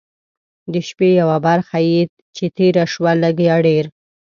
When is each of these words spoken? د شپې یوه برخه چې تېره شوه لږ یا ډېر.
د 0.73 0.73
شپې 0.87 1.09
یوه 1.21 1.37
برخه 1.47 1.77
چې 2.35 2.45
تېره 2.57 2.85
شوه 2.93 3.11
لږ 3.23 3.35
یا 3.49 3.55
ډېر. 3.67 3.85